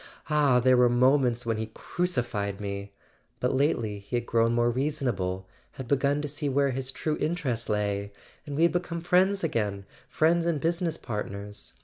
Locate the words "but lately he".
3.39-4.15